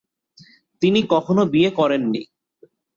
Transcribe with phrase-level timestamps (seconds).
[0.81, 2.21] তিনি কখনও বিয়ে করেনি।